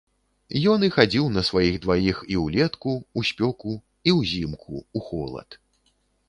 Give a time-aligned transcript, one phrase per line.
[0.71, 3.77] Ён і хадзіў на сваіх дваіх, і ўлетку, у спёку,
[4.11, 5.49] і ўзімку, у холад.